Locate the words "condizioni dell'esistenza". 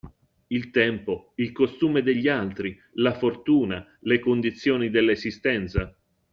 4.17-5.95